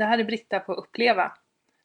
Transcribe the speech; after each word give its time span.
Det 0.00 0.06
här 0.06 0.18
är 0.18 0.24
Britta 0.24 0.60
på 0.60 0.74
Uppleva. 0.74 1.32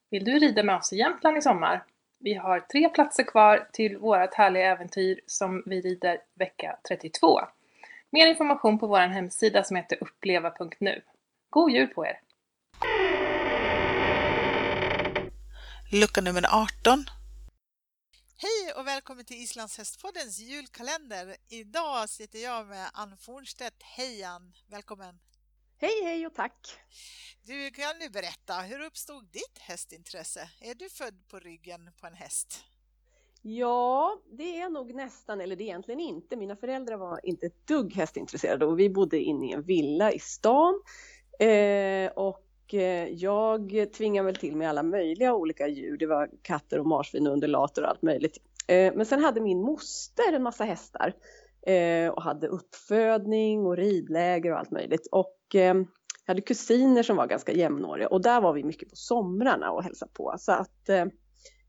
Vill 0.09 0.25
du 0.25 0.39
rida 0.39 0.63
med 0.63 0.75
oss 0.75 0.93
i 0.93 0.97
Jämtland 0.97 1.37
i 1.37 1.41
sommar? 1.41 1.83
Vi 2.19 2.33
har 2.33 2.59
tre 2.59 2.89
platser 2.89 3.23
kvar 3.23 3.67
till 3.73 3.97
vårt 3.97 4.33
härliga 4.33 4.71
äventyr 4.71 5.19
som 5.25 5.63
vi 5.65 5.81
rider 5.81 6.17
vecka 6.35 6.77
32. 6.87 7.41
Mer 8.09 8.27
information 8.27 8.79
på 8.79 8.87
vår 8.87 8.97
hemsida 8.99 9.63
som 9.63 9.75
heter 9.75 9.97
uppleva.nu. 10.03 11.01
God 11.49 11.71
jul 11.71 11.87
på 11.87 12.05
er! 12.05 12.19
Lucka 15.91 16.21
nummer 16.21 16.45
18. 16.51 17.05
Hej 18.37 18.73
och 18.77 18.87
välkommen 18.87 19.25
till 19.25 19.37
Islands 19.43 19.77
hästpoddens 19.77 20.39
julkalender. 20.39 21.35
Idag 21.49 22.09
sitter 22.09 22.39
jag 22.39 22.67
med 22.67 22.87
Ann 22.93 23.17
Fornstedt. 23.17 23.83
Hej 23.83 24.23
Ann, 24.23 24.53
välkommen! 24.69 25.19
Hej 25.77 26.03
hej 26.03 26.27
och 26.27 26.33
tack! 26.33 26.79
Du, 27.43 27.71
kan 27.71 27.99
nu 27.99 28.09
berätta, 28.09 28.53
hur 28.53 28.85
uppstod 28.85 29.23
ditt 29.31 29.59
hästintresse? 29.59 30.49
Är 30.61 30.75
du 30.75 30.89
född 30.89 31.27
på 31.27 31.39
ryggen 31.39 31.89
på 32.01 32.07
en 32.07 32.13
häst? 32.13 32.63
Ja, 33.41 34.19
det 34.31 34.59
är 34.59 34.69
nog 34.69 34.93
nästan, 34.93 35.41
eller 35.41 35.55
det 35.55 35.63
är 35.63 35.65
egentligen 35.65 35.99
inte. 35.99 36.35
Mina 36.35 36.55
föräldrar 36.55 36.97
var 36.97 37.19
inte 37.23 37.45
ett 37.45 37.67
dugg 37.67 37.93
hästintresserade 37.93 38.65
och 38.65 38.79
vi 38.79 38.89
bodde 38.89 39.19
inne 39.19 39.49
i 39.49 39.51
en 39.51 39.63
villa 39.63 40.11
i 40.11 40.19
stan. 40.19 40.81
Eh, 41.39 42.11
och 42.11 42.73
eh, 42.73 43.07
jag 43.09 43.93
tvingade 43.93 44.25
väl 44.25 44.35
till 44.35 44.55
med 44.55 44.69
alla 44.69 44.83
möjliga 44.83 45.33
olika 45.33 45.67
djur. 45.67 45.97
Det 45.97 46.05
var 46.05 46.29
katter 46.41 46.79
och 46.79 46.87
marsvin 46.87 47.27
och 47.27 47.33
undulater 47.33 47.83
och 47.83 47.89
allt 47.89 48.01
möjligt. 48.01 48.37
Eh, 48.67 48.93
men 48.95 49.05
sen 49.05 49.23
hade 49.23 49.41
min 49.41 49.61
moster 49.61 50.33
en 50.33 50.43
massa 50.43 50.63
hästar 50.63 51.13
eh, 51.65 52.09
och 52.09 52.23
hade 52.23 52.47
uppfödning 52.47 53.65
och 53.65 53.77
ridläger 53.77 54.51
och 54.51 54.59
allt 54.59 54.71
möjligt. 54.71 55.07
Och 55.11 55.39
eh, 55.53 55.75
jag 56.25 56.33
hade 56.33 56.41
kusiner 56.41 57.03
som 57.03 57.17
var 57.17 57.27
ganska 57.27 57.51
jämnåriga 57.51 58.07
och 58.07 58.21
där 58.21 58.41
var 58.41 58.53
vi 58.53 58.63
mycket 58.63 58.89
på 58.89 58.95
somrarna 58.95 59.71
och 59.71 59.83
hälsade 59.83 60.11
på. 60.13 60.35
Så 60.37 60.51
att 60.51 60.89
eh, 60.89 61.05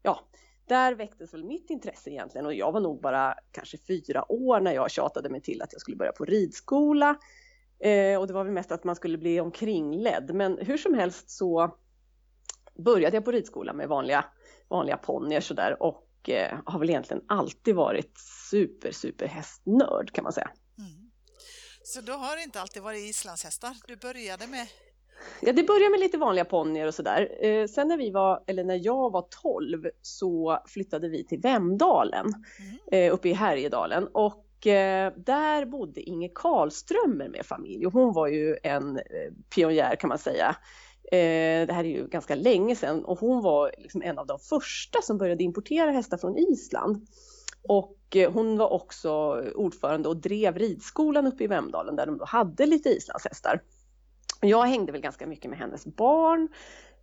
ja, 0.03 0.21
där 0.69 0.95
väcktes 0.95 1.35
väl 1.35 1.45
mitt 1.45 1.71
intresse 1.71 2.11
egentligen 2.11 2.47
och 2.47 2.55
jag 2.55 2.73
var 2.73 2.81
nog 2.81 3.01
bara 3.01 3.35
kanske 3.51 3.79
fyra 3.79 4.33
år 4.33 4.61
när 4.61 4.73
jag 4.73 4.91
tjatade 4.91 5.29
mig 5.29 5.41
till 5.43 5.63
att 5.63 5.73
jag 5.73 5.81
skulle 5.81 5.97
börja 5.97 6.13
på 6.13 6.25
ridskola. 6.25 7.17
Eh, 7.79 8.21
och 8.21 8.27
det 8.27 8.33
var 8.33 8.45
väl 8.45 8.53
mest 8.53 8.73
att 8.73 8.85
man 8.85 8.97
skulle 8.97 9.19
bli 9.19 9.41
omkringledd. 9.41 10.35
Men 10.35 10.59
hur 10.59 10.77
som 10.77 10.95
helst 10.95 11.31
så 11.31 11.77
började 12.79 13.17
jag 13.17 13.25
på 13.25 13.31
ridskola 13.31 13.73
med 13.73 13.89
vanliga, 13.89 14.25
vanliga 14.69 14.97
ponnyer 14.97 15.41
sådär 15.41 15.83
och 15.83 16.06
eh, 16.29 16.59
har 16.67 16.79
väl 16.79 16.91
egentligen 16.91 17.23
alltid 17.27 17.75
varit 17.75 18.19
super, 18.51 18.93
super 18.93 19.27
hästnörd 19.27 20.13
kan 20.13 20.25
man 20.25 20.33
säga. 20.33 20.51
Mm. 20.79 21.11
Så 21.85 22.01
då 22.01 22.13
har 22.13 22.37
det 22.37 22.43
inte 22.43 22.61
alltid 22.61 22.83
varit 22.83 23.11
islandshästar 23.11 23.77
du 23.87 23.97
började 23.97 24.47
med? 24.47 24.67
Ja, 25.41 25.53
det 25.53 25.63
började 25.63 25.91
med 25.91 26.01
lite 26.01 26.19
vanliga 26.19 26.45
ponnyer 26.45 26.87
och 26.87 26.95
sådär. 26.95 27.45
Eh, 27.45 27.67
sen 27.67 27.89
när 27.89 27.97
vi 27.97 28.11
var, 28.11 28.45
eller 28.47 28.65
när 28.65 28.81
jag 28.87 29.13
var 29.13 29.27
12 29.43 29.87
så 30.03 30.63
flyttade 30.67 31.09
vi 31.09 31.25
till 31.25 31.41
Vemdalen 31.41 32.27
mm. 32.59 32.79
eh, 32.93 33.15
uppe 33.15 33.29
i 33.29 33.33
Härjedalen 33.33 34.09
och 34.13 34.43
där 35.17 35.65
bodde 35.65 36.01
Inge 36.01 36.31
Karlströmer 36.35 37.29
med 37.29 37.47
familj 37.47 37.87
och 37.87 37.93
hon 37.93 38.15
var 38.15 38.29
ju 38.29 38.57
en 38.63 39.01
pionjär 39.55 39.97
kan 39.97 40.09
man 40.09 40.19
säga. 40.19 40.57
Eh, 41.13 41.67
det 41.67 41.73
här 41.73 41.85
är 41.85 41.89
ju 41.89 42.07
ganska 42.07 42.35
länge 42.35 42.77
sedan 42.77 43.05
och 43.05 43.19
hon 43.19 43.43
var 43.43 43.75
liksom 43.79 44.03
en 44.03 44.19
av 44.19 44.27
de 44.27 44.39
första 44.39 45.03
som 45.03 45.19
började 45.19 45.45
importera 45.45 45.91
hästar 45.91 46.17
från 46.17 46.37
Island. 46.39 47.07
Och 47.69 48.17
eh, 48.17 48.33
hon 48.33 48.57
var 48.57 48.73
också 48.73 49.11
ordförande 49.55 50.09
och 50.09 50.17
drev 50.17 50.59
ridskolan 50.59 51.27
uppe 51.27 51.45
i 51.45 51.47
Vemdalen 51.47 51.97
där 51.97 52.07
de 52.07 52.19
då 52.19 52.25
hade 52.25 52.67
lite 52.67 52.89
islandshästar. 52.89 53.63
Jag 54.41 54.67
hängde 54.67 54.93
väl 54.93 55.01
ganska 55.01 55.27
mycket 55.27 55.51
med 55.51 55.59
hennes 55.59 55.87
barn 55.87 56.49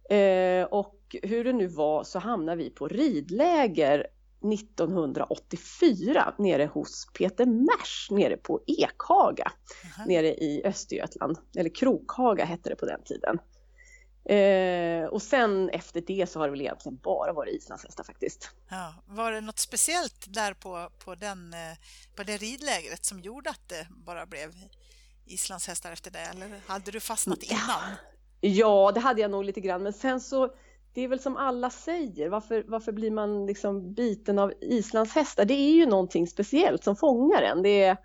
eh, 0.09 0.65
och 0.65 1.15
hur 1.23 1.43
det 1.43 1.53
nu 1.53 1.67
var 1.67 2.03
så 2.03 2.19
hamnade 2.19 2.57
vi 2.57 2.69
på 2.69 2.87
ridläger 2.87 4.07
1984 4.53 6.33
nere 6.37 6.65
hos 6.65 7.07
Peter 7.17 7.45
Mers 7.45 8.07
nere 8.11 8.37
på 8.37 8.63
Ekhaga, 8.67 9.51
Aha. 9.97 10.05
nere 10.07 10.27
i 10.27 10.61
Östergötland, 10.65 11.37
eller 11.57 11.75
Krokhaga 11.75 12.45
hette 12.45 12.69
det 12.69 12.75
på 12.75 12.85
den 12.85 13.03
tiden. 13.03 13.39
Eh, 14.25 15.05
och 15.05 15.21
sen 15.21 15.69
efter 15.69 16.01
det 16.01 16.29
så 16.29 16.39
har 16.39 16.47
det 16.47 16.51
väl 16.51 16.61
egentligen 16.61 16.97
bara 16.97 17.33
varit 17.33 17.55
islandshästar 17.55 18.03
faktiskt. 18.03 18.51
Ja, 18.69 18.93
var 19.07 19.31
det 19.31 19.41
något 19.41 19.59
speciellt 19.59 20.25
där 20.27 20.53
på, 20.53 20.89
på, 21.05 21.15
den, 21.15 21.53
eh, 21.53 21.77
på 22.15 22.23
det 22.23 22.37
ridlägret 22.37 23.05
som 23.05 23.19
gjorde 23.19 23.49
att 23.49 23.69
det 23.69 23.87
bara 23.89 24.25
blev 24.25 24.53
islandshästar 25.25 25.91
efter 25.91 26.11
det 26.11 26.19
eller 26.19 26.61
hade 26.67 26.91
du 26.91 26.99
fastnat 26.99 27.43
innan? 27.43 27.95
Ja, 28.41 28.91
det 28.91 28.99
hade 28.99 29.21
jag 29.21 29.31
nog 29.31 29.43
lite 29.45 29.61
grann 29.61 29.83
men 29.83 29.93
sen 29.93 30.21
så 30.21 30.55
det 30.93 31.01
är 31.01 31.07
väl 31.07 31.19
som 31.19 31.37
alla 31.37 31.69
säger, 31.69 32.29
varför, 32.29 32.63
varför 32.67 32.91
blir 32.91 33.11
man 33.11 33.45
liksom 33.45 33.93
biten 33.93 34.39
av 34.39 34.53
islandshästar? 34.61 35.45
Det 35.45 35.53
är 35.53 35.73
ju 35.73 35.85
någonting 35.85 36.27
speciellt 36.27 36.83
som 36.83 36.95
fångar 36.95 37.41
en. 37.41 37.61
Det 37.61 37.83
är 37.83 37.97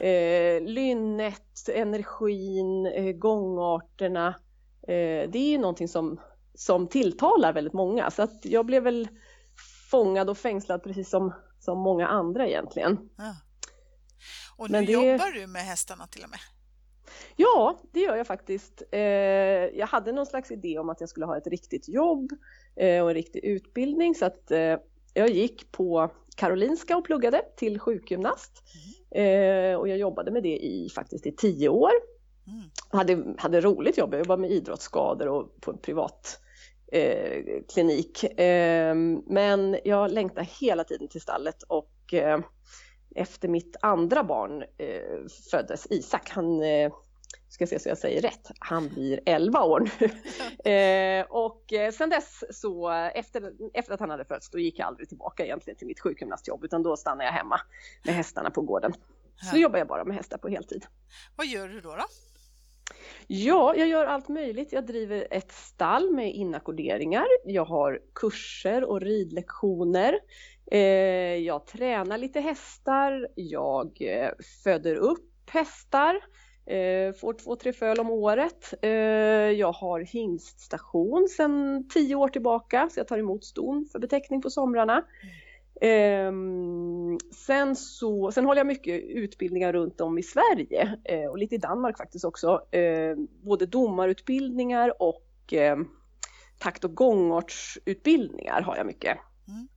eh, 0.00 0.62
lynnet, 0.62 1.68
energin, 1.68 2.86
eh, 2.86 3.12
gångarterna. 3.12 4.34
Eh, 4.88 5.30
det 5.30 5.38
är 5.38 5.50
ju 5.50 5.58
någonting 5.58 5.88
som, 5.88 6.20
som 6.54 6.88
tilltalar 6.88 7.52
väldigt 7.52 7.72
många 7.72 8.10
så 8.10 8.22
att 8.22 8.44
jag 8.44 8.66
blev 8.66 8.82
väl 8.82 9.08
fångad 9.90 10.30
och 10.30 10.38
fängslad 10.38 10.82
precis 10.82 11.10
som, 11.10 11.32
som 11.60 11.78
många 11.78 12.06
andra 12.08 12.48
egentligen. 12.48 12.98
Ja. 13.16 13.34
Och 14.56 14.70
nu 14.70 14.84
det... 14.84 14.92
jobbar 14.92 15.40
du 15.40 15.46
med 15.46 15.62
hästarna 15.62 16.06
till 16.06 16.24
och 16.24 16.30
med? 16.30 16.38
Ja, 17.36 17.78
det 17.92 18.00
gör 18.00 18.16
jag 18.16 18.26
faktiskt. 18.26 18.82
Eh, 18.90 19.00
jag 19.00 19.86
hade 19.86 20.12
någon 20.12 20.26
slags 20.26 20.50
idé 20.50 20.78
om 20.78 20.88
att 20.88 21.00
jag 21.00 21.08
skulle 21.08 21.26
ha 21.26 21.36
ett 21.36 21.46
riktigt 21.46 21.88
jobb 21.88 22.32
eh, 22.76 23.02
och 23.02 23.10
en 23.10 23.14
riktig 23.14 23.44
utbildning 23.44 24.14
så 24.14 24.26
att 24.26 24.52
jag 25.14 25.30
gick 25.30 25.72
på 25.72 26.10
Karolinska 26.36 26.96
och 26.96 27.04
pluggade 27.04 27.42
till 27.56 27.80
sjukgymnast. 27.80 28.62
Mm. 29.10 29.80
Och 29.80 29.88
jag 29.88 29.98
jobbade 29.98 30.30
med 30.30 30.42
det 30.42 30.58
i 30.58 30.90
faktiskt 30.94 31.26
i 31.26 31.32
tio 31.32 31.68
år. 31.68 31.90
Mm. 32.46 32.62
Hade, 32.88 33.34
hade 33.38 33.60
roligt 33.60 33.98
jobb, 33.98 34.14
jag 34.14 34.18
jobbade 34.18 34.40
med 34.40 34.50
idrottsskador 34.50 35.28
och 35.28 35.60
på 35.60 35.70
en 35.70 35.78
privat 35.78 36.40
eh, 36.92 37.42
klinik. 37.72 38.24
Eh, 38.40 38.94
men 39.26 39.78
jag 39.84 40.10
längtade 40.10 40.48
hela 40.60 40.84
tiden 40.84 41.08
till 41.08 41.20
stallet 41.20 41.62
och 41.62 42.14
eh, 42.14 42.40
efter 43.14 43.48
mitt 43.48 43.76
andra 43.80 44.24
barn 44.24 44.62
eh, 44.78 45.26
föddes 45.50 45.86
Isak, 45.90 46.30
han 46.30 46.62
eh, 46.62 46.92
ska 47.48 47.66
se 47.66 47.78
så 47.78 47.88
jag 47.88 47.98
säger 47.98 48.22
rätt, 48.22 48.50
han 48.58 48.88
blir 48.88 49.20
11 49.26 49.62
år 49.62 49.80
nu. 49.80 50.70
eh, 50.72 51.26
och 51.28 51.72
eh, 51.72 51.92
sen 51.92 52.10
dess 52.10 52.44
så 52.50 52.90
efter, 52.90 53.52
efter 53.74 53.94
att 53.94 54.00
han 54.00 54.10
hade 54.10 54.24
fötts 54.24 54.50
då 54.50 54.58
gick 54.58 54.78
jag 54.78 54.86
aldrig 54.86 55.08
tillbaka 55.08 55.44
egentligen 55.44 55.78
till 55.78 55.86
mitt 55.86 56.00
sjukgymnastjobb 56.00 56.64
utan 56.64 56.82
då 56.82 56.96
stannade 56.96 57.24
jag 57.24 57.32
hemma 57.32 57.60
med 58.04 58.14
hästarna 58.14 58.50
på 58.50 58.62
gården. 58.62 58.94
Så 59.50 59.56
ja. 59.56 59.60
jobbar 59.60 59.78
jag 59.78 59.88
bara 59.88 60.04
med 60.04 60.16
hästar 60.16 60.38
på 60.38 60.48
heltid. 60.48 60.86
Vad 61.36 61.46
gör 61.46 61.68
du 61.68 61.80
då? 61.80 61.96
då? 61.96 62.04
Ja, 63.28 63.74
jag 63.76 63.88
gör 63.88 64.06
allt 64.06 64.28
möjligt. 64.28 64.72
Jag 64.72 64.86
driver 64.86 65.26
ett 65.30 65.52
stall 65.52 66.10
med 66.10 66.34
inackorderingar. 66.34 67.26
Jag 67.44 67.64
har 67.64 68.00
kurser 68.14 68.84
och 68.84 69.00
ridlektioner. 69.00 70.18
Eh, 70.70 70.80
jag 71.36 71.66
tränar 71.66 72.18
lite 72.18 72.40
hästar. 72.40 73.28
Jag 73.34 73.98
eh, 74.00 74.30
föder 74.64 74.96
upp 74.96 75.50
hästar. 75.50 76.14
Eh, 76.66 77.12
får 77.12 77.32
två, 77.44 77.56
tre 77.56 77.72
föl 77.72 78.00
om 78.00 78.10
året. 78.10 78.74
Jag 79.56 79.72
har 79.72 80.00
hingststation 80.00 81.28
sedan 81.28 81.88
tio 81.94 82.14
år 82.14 82.28
tillbaka 82.28 82.88
så 82.92 83.00
jag 83.00 83.08
tar 83.08 83.18
emot 83.18 83.44
ston 83.44 83.86
för 83.92 83.98
betäckning 83.98 84.42
på 84.42 84.50
somrarna. 84.50 85.04
Um, 85.80 87.18
sen, 87.46 87.76
så, 87.76 88.32
sen 88.32 88.44
håller 88.44 88.60
jag 88.60 88.66
mycket 88.66 89.02
utbildningar 89.02 89.72
runt 89.72 90.00
om 90.00 90.18
i 90.18 90.22
Sverige 90.22 90.98
uh, 91.12 91.30
och 91.30 91.38
lite 91.38 91.54
i 91.54 91.58
Danmark 91.58 91.98
faktiskt 91.98 92.24
också. 92.24 92.60
Uh, 92.76 93.24
både 93.42 93.66
domarutbildningar 93.66 95.02
och 95.02 95.52
uh, 95.52 95.84
takt 96.58 96.84
och 96.84 96.94
gångartsutbildningar 96.94 98.62
har 98.62 98.76
jag 98.76 98.86
mycket. 98.86 99.18
Mm. 99.48 99.68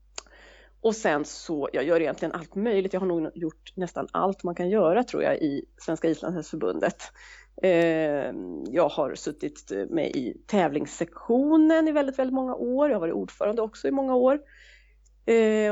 Och 0.81 0.95
sen 0.95 1.25
så, 1.25 1.69
jag 1.73 1.83
gör 1.83 2.01
egentligen 2.01 2.31
allt 2.31 2.55
möjligt. 2.55 2.93
Jag 2.93 3.00
har 3.00 3.07
nog 3.07 3.31
gjort 3.35 3.73
nästan 3.75 4.07
allt 4.11 4.43
man 4.43 4.55
kan 4.55 4.69
göra 4.69 5.03
tror 5.03 5.23
jag 5.23 5.38
i 5.38 5.65
Svenska 5.77 6.09
islandshästförbundet. 6.09 7.03
Jag 8.71 8.89
har 8.89 9.15
suttit 9.15 9.71
med 9.89 10.15
i 10.15 10.41
tävlingssektionen 10.47 11.88
i 11.88 11.91
väldigt, 11.91 12.19
väldigt 12.19 12.33
många 12.33 12.55
år. 12.55 12.89
Jag 12.89 12.95
har 12.95 13.01
varit 13.01 13.13
ordförande 13.13 13.61
också 13.61 13.88
i 13.88 13.91
många 13.91 14.15
år 14.15 14.33
eh, 14.33 14.39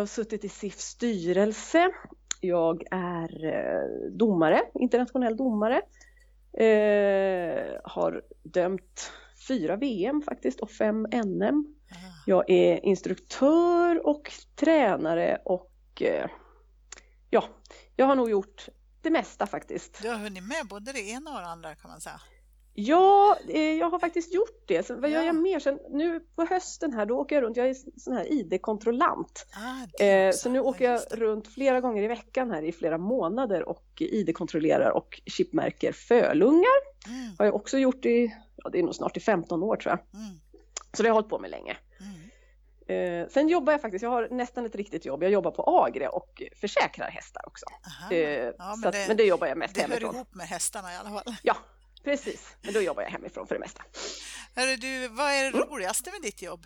och 0.01 0.09
suttit 0.09 0.43
i 0.43 0.49
SIFs 0.49 0.83
styrelse. 0.83 1.91
Jag 2.41 2.83
är 2.91 3.45
eh, 3.45 4.09
domare, 4.11 4.61
internationell 4.73 5.37
domare. 5.37 5.81
Eh, 6.57 7.79
har 7.83 8.21
dömt 8.43 9.11
fyra 9.47 9.75
VM 9.75 10.21
faktiskt 10.21 10.59
och 10.59 10.71
fem 10.71 11.07
NM. 11.25 11.75
Jag 12.25 12.49
är 12.49 12.85
instruktör 12.85 14.07
och 14.07 14.31
tränare 14.55 15.41
och 15.45 16.01
eh, 16.01 16.29
ja, 17.29 17.43
jag 17.95 18.05
har 18.05 18.15
nog 18.15 18.29
gjort 18.29 18.69
det 19.01 19.09
mesta 19.09 19.47
faktiskt. 19.47 20.01
Du 20.01 20.09
har 20.09 20.17
hunnit 20.17 20.43
med 20.43 20.67
både 20.69 20.91
det 20.91 21.09
ena 21.09 21.35
och 21.35 21.41
det 21.41 21.47
andra 21.47 21.75
kan 21.75 21.91
man 21.91 22.01
säga. 22.01 22.21
Ja, 22.77 23.37
eh, 23.49 23.61
jag 23.61 23.89
har 23.89 23.99
faktiskt 23.99 24.33
gjort 24.33 24.63
det. 24.67 24.83
Sen, 24.85 25.01
vad 25.01 25.09
gör 25.09 25.19
Ja. 25.19 25.25
jag 25.25 25.35
mer? 25.35 25.59
Sen, 25.59 25.79
nu 25.89 26.19
på 26.35 26.45
hösten 26.45 26.93
här, 26.93 27.05
då 27.05 27.17
åker 27.19 27.35
jag 27.35 27.41
runt. 27.43 27.57
Jag 27.57 27.69
är 27.69 27.75
sån 27.99 28.13
här 28.13 28.33
ID-kontrollant. 28.33 29.45
Ah, 29.99 30.03
Eh, 30.03 30.31
så 30.31 30.49
nu 30.49 30.59
åker 30.59 30.91
jag 30.91 31.01
runt 31.11 31.47
flera 31.47 31.81
gånger 31.81 32.03
i 32.03 32.07
veckan 32.07 32.51
här 32.51 32.61
i 32.61 32.71
flera 32.71 32.97
månader 32.97 33.69
och 33.69 33.85
ID-kontrollerar 34.01 34.89
och 34.89 35.21
chipmärker 35.25 35.91
fölungar. 35.91 36.77
Mm, 37.07 37.35
Har 37.37 37.45
jag 37.45 37.55
också 37.55 37.77
gjort 37.77 38.05
i, 38.05 38.35
ja 38.55 38.69
det 38.69 38.79
är 38.79 38.83
nog 38.83 38.95
snart 38.95 39.17
i 39.17 39.19
15 39.19 39.63
år 39.63 39.75
tror 39.75 39.91
jag. 39.91 40.19
mm, 40.21 40.35
Så 40.97 41.03
det 41.03 41.09
har 41.09 41.09
jag 41.09 41.13
hållit 41.13 41.29
på 41.29 41.39
med 41.39 41.51
länge. 41.51 41.77
mm. 41.99 42.15
Eh, 42.87 43.27
sen 43.29 43.47
jobbar 43.47 43.73
jag 43.73 43.81
faktiskt, 43.81 44.03
jag 44.03 44.09
har 44.09 44.27
nästan 44.31 44.65
ett 44.65 44.75
riktigt 44.75 45.05
jobb. 45.05 45.23
Jag 45.23 45.31
jobbar 45.31 45.51
på 45.51 45.63
Agria 45.85 46.09
och 46.09 46.43
försäkrar 46.61 47.09
hästar 47.09 47.41
också. 47.47 47.65
Eh, 48.11 48.19
Ja, 48.19 48.75
men 48.75 48.87
att, 48.87 48.93
det- 48.93 49.05
men 49.07 49.17
det 49.17 49.23
jobbar 49.23 49.47
jag 49.47 49.57
mest 49.57 49.75
Det 49.75 49.81
hör 49.81 49.87
hemifrån. 49.87 50.15
ihop 50.15 50.35
med 50.35 50.47
hästarna 50.47 50.93
i 50.93 50.95
alla 50.97 51.09
fall. 51.09 51.35
Ja, 51.43 51.55
precis. 52.05 52.57
Men 52.61 52.73
då 52.73 52.81
jobbar 52.81 53.03
jag 53.03 53.09
hemifrån 53.09 53.47
för 53.47 53.55
det 53.55 53.59
mesta. 53.59 53.83
Hörru 54.55 54.75
du, 54.75 55.07
vad 55.07 55.31
är 55.31 55.43
det 55.51 55.57
Mm. 55.57 55.69
roligaste 55.69 56.11
med 56.11 56.21
ditt 56.21 56.41
jobb? 56.41 56.65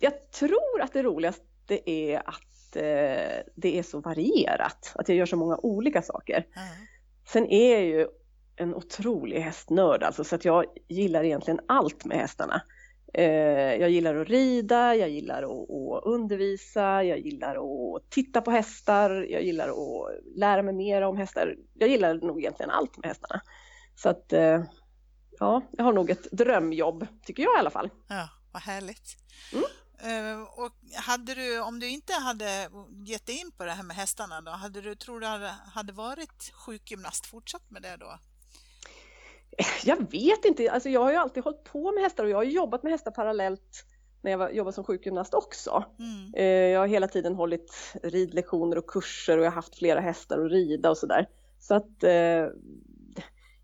Jag 0.00 0.30
tror 0.30 0.80
att 0.80 0.92
det 0.92 1.02
roligaste 1.02 1.90
är 1.90 2.28
att 2.28 2.76
eh, 2.76 3.42
det 3.56 3.78
är 3.78 3.82
så 3.82 4.00
varierat, 4.00 4.92
att 4.94 5.08
jag 5.08 5.18
gör 5.18 5.26
så 5.26 5.36
många 5.36 5.56
olika 5.62 6.02
saker. 6.02 6.46
Ja. 6.54 6.60
Sen 7.28 7.46
är 7.46 7.72
jag 7.72 7.82
ju 7.84 8.06
en 8.56 8.74
otrolig 8.74 9.40
hästnörd, 9.40 10.02
alltså, 10.02 10.24
så 10.24 10.34
att 10.34 10.44
jag 10.44 10.64
gillar 10.88 11.24
egentligen 11.24 11.60
allt 11.68 12.04
med 12.04 12.16
hästarna. 12.18 12.62
Eh, 13.14 13.74
jag 13.74 13.90
gillar 13.90 14.14
att 14.14 14.28
rida, 14.28 14.94
jag 14.96 15.08
gillar 15.08 15.42
att, 15.42 15.70
att 15.70 16.04
undervisa, 16.04 17.02
jag 17.04 17.18
gillar 17.18 17.56
att 17.56 18.10
titta 18.10 18.40
på 18.40 18.50
hästar, 18.50 19.26
jag 19.30 19.42
gillar 19.42 19.68
att 19.68 20.14
lära 20.36 20.62
mig 20.62 20.74
mer 20.74 21.02
om 21.02 21.16
hästar. 21.16 21.56
Jag 21.74 21.88
gillar 21.88 22.14
nog 22.14 22.40
egentligen 22.40 22.70
allt 22.70 22.96
med 22.98 23.08
hästarna. 23.08 23.40
Så 23.94 24.08
att, 24.08 24.32
eh, 24.32 24.62
ja, 25.38 25.62
jag 25.72 25.84
har 25.84 25.92
nog 25.92 26.10
ett 26.10 26.30
drömjobb, 26.32 27.06
tycker 27.24 27.42
jag 27.42 27.56
i 27.56 27.58
alla 27.58 27.70
fall. 27.70 27.90
Ja, 28.08 28.28
vad 28.52 28.62
härligt. 28.62 29.16
Mm. 29.52 29.64
Eh, 30.04 30.42
och 30.42 30.72
hade 30.94 31.34
du, 31.34 31.60
om 31.60 31.80
du 31.80 31.88
inte 31.88 32.12
hade 32.12 32.68
gett 33.06 33.26
dig 33.26 33.40
in 33.40 33.52
på 33.52 33.64
det 33.64 33.70
här 33.70 33.82
med 33.82 33.96
hästarna 33.96 34.40
då, 34.40 34.50
hade 34.50 34.80
du, 34.80 34.94
tror 34.94 35.20
du 35.20 35.26
hade, 35.26 35.54
hade 35.74 35.92
varit 35.92 36.52
sjukgymnast 36.54 37.26
fortsatt 37.26 37.70
med 37.70 37.82
det 37.82 37.96
då? 37.96 38.18
Jag 39.84 40.10
vet 40.10 40.44
inte, 40.44 40.70
alltså 40.70 40.88
jag 40.88 41.00
har 41.00 41.10
ju 41.10 41.16
alltid 41.16 41.44
hållit 41.44 41.64
på 41.64 41.92
med 41.92 42.02
hästar 42.02 42.24
och 42.24 42.30
jag 42.30 42.36
har 42.36 42.44
jobbat 42.44 42.82
med 42.82 42.92
hästar 42.92 43.10
parallellt 43.10 43.84
när 44.22 44.30
jag 44.30 44.54
jobbade 44.54 44.74
som 44.74 44.84
sjukgymnast 44.84 45.34
också. 45.34 45.84
Mm. 45.98 46.34
Eh, 46.34 46.44
Jag 46.44 46.80
har 46.80 46.86
hela 46.86 47.08
tiden 47.08 47.34
hållit 47.34 47.92
ridlektioner 48.02 48.78
och 48.78 48.86
kurser 48.86 49.38
och 49.38 49.44
jag 49.44 49.50
har 49.50 49.54
haft 49.54 49.78
flera 49.78 50.00
hästar 50.00 50.44
att 50.44 50.50
rida 50.50 50.90
och 50.90 50.98
sådär. 50.98 51.28
Så 51.58 51.74
att 51.74 52.02
eh, 52.02 52.46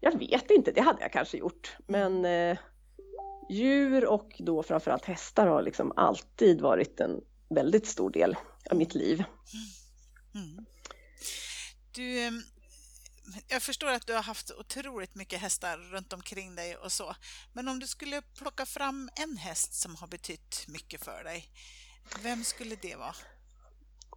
jag 0.00 0.18
vet 0.18 0.50
inte, 0.50 0.72
det 0.72 0.80
hade 0.80 1.02
jag 1.02 1.12
kanske 1.12 1.36
gjort. 1.36 1.76
Men 1.86 2.24
eh, 2.24 2.58
djur 3.50 4.06
och 4.06 4.32
då 4.38 4.62
framförallt 4.62 5.04
hästar 5.04 5.46
har 5.46 5.62
liksom 5.62 5.92
alltid 5.96 6.60
varit 6.60 7.00
en 7.00 7.20
väldigt 7.48 7.86
stor 7.86 8.10
del 8.10 8.36
av 8.70 8.76
mitt 8.76 8.94
liv. 8.94 9.24
Mm. 10.34 10.66
Du, 11.94 12.26
eh, 12.26 12.32
jag 13.48 13.62
förstår 13.62 13.90
att 13.90 14.06
du 14.06 14.12
har 14.14 14.22
haft 14.22 14.50
otroligt 14.50 15.14
mycket 15.14 15.40
hästar 15.40 15.76
runt 15.76 16.12
omkring 16.12 16.54
dig 16.54 16.76
och 16.76 16.92
så. 16.92 17.14
Men 17.52 17.68
om 17.68 17.78
du 17.78 17.86
skulle 17.86 18.22
plocka 18.22 18.66
fram 18.66 19.10
en 19.16 19.36
häst 19.36 19.74
som 19.74 19.96
har 19.96 20.06
betytt 20.06 20.64
mycket 20.68 21.04
för 21.04 21.24
dig, 21.24 21.44
vem 22.22 22.44
skulle 22.44 22.76
det 22.82 22.96
vara? 22.96 23.14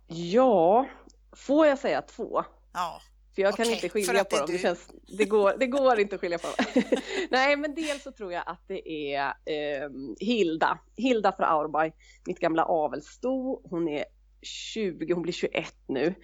Ja, 0.08 0.88
får 1.32 1.68
jag 1.68 1.80
säga 1.80 2.02
två? 2.02 2.44
Ja, 2.74 3.02
För 3.36 3.42
jag 3.42 3.56
kan 3.56 3.64
Okej, 3.64 3.76
inte 3.76 3.90
skilja 3.90 4.24
på 4.24 4.38
dem. 4.38 4.46
Det, 4.48 4.58
känns, 4.58 4.90
det, 5.18 5.26
går, 5.26 5.54
det 5.60 5.68
går 5.68 6.00
inte 6.00 6.16
att 6.16 6.22
skilja 6.22 6.38
på 6.38 6.48
dem. 6.48 6.84
Nej, 7.32 7.58
men 7.58 7.76
dels 7.76 8.04
så 8.04 8.12
tror 8.12 8.34
jag 8.34 8.44
att 8.46 8.62
det 8.68 8.90
är 8.90 9.26
eh, 9.26 9.90
Hilda. 10.20 10.80
Hilda 10.98 11.32
från 11.32 11.46
Auerbach, 11.46 11.94
mitt 12.28 12.40
gamla 12.40 12.66
avelsto. 12.66 13.62
Hon 13.70 13.88
är 13.88 14.06
20, 14.42 15.14
hon 15.14 15.22
blir 15.22 15.34
21 15.34 15.74
nu. 15.88 16.16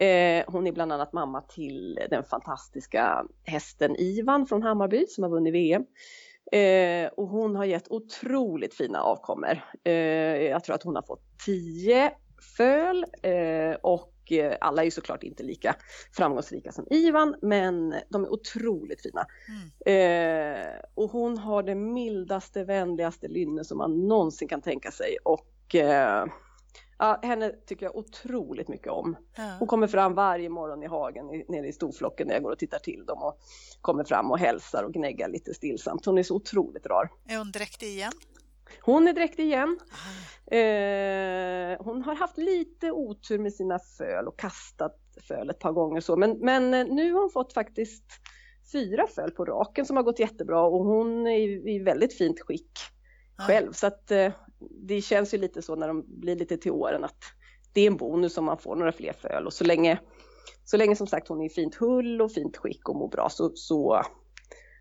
Eh, 0.00 0.44
hon 0.46 0.66
är 0.66 0.72
bland 0.72 0.92
annat 0.92 1.12
mamma 1.12 1.40
till 1.40 1.98
den 2.10 2.24
fantastiska 2.24 3.24
hästen 3.44 3.96
Ivan 3.96 4.46
från 4.46 4.62
Hammarby 4.62 5.06
som 5.08 5.24
har 5.24 5.30
vunnit 5.30 5.54
VM. 5.54 5.84
Eh, 6.52 7.10
och 7.16 7.28
hon 7.28 7.56
har 7.56 7.64
gett 7.64 7.90
otroligt 7.90 8.74
fina 8.74 9.02
avkommor. 9.02 9.60
Eh, 9.84 9.92
jag 10.42 10.64
tror 10.64 10.74
att 10.74 10.82
hon 10.82 10.94
har 10.94 11.02
fått 11.02 11.22
10 11.46 12.12
föl 12.56 13.04
eh, 13.22 13.76
och 14.26 14.32
eh, 14.32 14.56
alla 14.60 14.82
är 14.82 14.84
ju 14.84 14.90
såklart 14.90 15.22
inte 15.22 15.42
lika 15.42 15.76
framgångsrika 16.12 16.72
som 16.72 16.86
Ivan 16.90 17.36
men 17.42 17.94
de 18.08 18.24
är 18.24 18.32
otroligt 18.32 19.02
fina. 19.02 19.26
mm. 19.48 20.66
Eh, 20.66 20.80
och 20.94 21.10
hon 21.10 21.38
har 21.38 21.62
det 21.62 21.74
mildaste, 21.74 22.64
vänligaste 22.64 23.28
lynne 23.28 23.64
som 23.64 23.78
man 23.78 24.08
någonsin 24.08 24.48
kan 24.48 24.62
tänka 24.62 24.90
sig 24.90 25.16
och 25.24 25.74
eh, 25.74 26.26
ja, 26.98 27.20
henne 27.22 27.50
tycker 27.66 27.86
jag 27.86 27.96
otroligt 27.96 28.68
mycket 28.68 28.88
om. 28.92 29.16
ja. 29.36 29.56
Hon 29.58 29.68
kommer 29.68 29.86
fram 29.86 30.14
varje 30.14 30.48
morgon 30.48 30.82
i 30.82 30.86
hagen 30.86 31.30
i- 31.30 31.44
nere 31.48 31.66
i 31.68 31.72
storflocken 31.72 32.26
när 32.26 32.34
jag 32.34 32.42
går 32.42 32.52
och 32.52 32.58
tittar 32.58 32.78
till 32.78 33.04
dem 33.06 33.22
och 33.22 33.38
kommer 33.80 34.04
fram 34.04 34.30
och 34.30 34.38
hälsar 34.38 34.82
och 34.84 34.92
gnäggar 34.92 35.28
lite 35.28 35.54
stillsamt. 35.54 36.06
Hon 36.06 36.18
är 36.18 36.22
så 36.22 36.34
otroligt 36.36 36.86
rar. 36.86 37.08
Är 37.28 37.38
hon 37.38 37.50
dräktig 37.52 37.86
igen? 37.86 38.12
Hon 38.80 39.08
är 39.08 39.12
dräktig 39.12 39.44
igen. 39.44 39.78
Ah, 39.90 40.26
Eh, 40.50 41.76
hon 41.80 42.02
har 42.02 42.14
haft 42.14 42.38
lite 42.38 42.92
otur 42.92 43.38
med 43.38 43.52
sina 43.52 43.78
föl 43.78 44.28
och 44.28 44.38
kastat 44.38 44.96
föl 45.28 45.50
ett 45.50 45.58
par 45.58 45.72
gånger 45.72 46.00
så 46.00 46.16
men, 46.16 46.38
men 46.38 46.74
eh, 46.74 46.86
nu 46.86 47.12
har 47.12 47.20
hon 47.20 47.30
fått 47.30 47.52
faktiskt 47.52 48.04
fyra 48.72 49.06
föl 49.06 49.30
på 49.30 49.44
raken 49.44 49.86
som 49.86 49.96
har 49.96 50.04
gått 50.04 50.18
jättebra 50.18 50.62
och 50.62 50.84
hon 50.84 51.26
är 51.26 51.68
i, 51.68 51.78
väldigt 51.78 52.18
fint 52.18 52.40
skick 52.40 52.70
Ja. 53.38 53.44
själv 53.44 53.72
så 53.72 53.86
att 53.86 54.10
eh, 54.10 54.32
det 54.86 55.00
känns 55.00 55.34
ju 55.34 55.38
lite 55.38 55.62
så 55.62 55.76
när 55.76 55.88
de 55.88 56.20
blir 56.20 56.36
lite 56.36 56.56
till 56.56 56.72
åren 56.72 57.04
att 57.04 57.24
det 57.72 57.80
är 57.80 57.86
en 57.86 57.96
bonus 57.96 58.38
om 58.38 58.44
man 58.44 58.58
får 58.58 58.76
några 58.76 58.92
fler 58.92 59.12
föl 59.12 59.46
och 59.46 59.52
så 59.52 59.64
länge 59.64 59.98
så 60.64 60.76
länge 60.76 60.96
som 60.96 61.06
sagt 61.06 61.28
hon 61.28 61.40
är 61.40 61.46
i 61.46 61.50
fint 61.50 61.74
hull 61.74 62.22
och 62.22 62.32
fint 62.32 62.56
skick 62.56 62.88
och 62.88 62.96
mår 62.96 63.08
bra 63.08 63.28
så, 63.30 63.50
så 63.54 64.02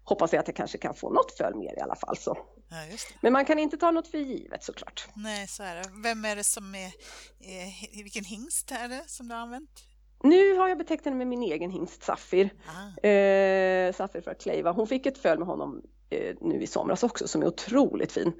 hoppas 0.03 0.33
jag 0.33 0.39
att 0.39 0.47
jag 0.47 0.55
kanske 0.55 0.77
kan 0.77 0.93
få 0.93 1.09
något 1.09 1.31
föl 1.37 1.55
mer 1.55 1.77
i 1.77 1.81
alla 1.81 1.95
fall 1.95 2.17
så. 2.17 2.37
Ja. 2.75 2.97
Men 3.21 3.33
man 3.33 3.45
kan 3.45 3.59
inte 3.59 3.77
ta 3.77 3.91
något 3.91 4.07
för 4.07 4.17
givet 4.17 4.63
såklart. 4.63 5.07
Nej, 5.15 5.47
så 5.47 5.63
är 5.63 5.75
det. 5.75 5.83
Vem 6.03 6.25
är 6.25 6.35
det 6.35 6.43
som 6.43 6.75
är, 6.75 6.91
är 7.39 8.03
vilken 8.03 8.23
hingst 8.25 8.71
är 8.71 8.89
det 8.89 9.03
som 9.07 9.27
du 9.27 9.33
har 9.33 9.41
använt? 9.41 9.83
Nu 10.23 10.55
har 10.57 10.67
jag 10.69 10.77
betecknat 10.77 11.05
henne 11.05 11.17
med 11.17 11.27
min 11.27 11.43
egen 11.43 11.71
hingst 11.71 12.03
Safir. 12.03 12.49
Ah, 12.67 13.07
Eh, 13.07 13.93
Safir 13.93 14.21
från 14.21 14.35
Kleiva. 14.35 14.71
Hon 14.71 14.87
fick 14.87 15.05
ett 15.05 15.17
föl 15.17 15.39
med 15.39 15.47
honom 15.47 15.81
eh, 16.09 16.35
nu 16.41 16.61
i 16.61 16.67
somras 16.67 17.03
också 17.03 17.27
som 17.27 17.41
är 17.41 17.47
otroligt 17.47 18.11
fin. 18.11 18.33